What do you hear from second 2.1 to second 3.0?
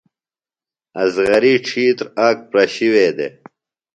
آک پرشی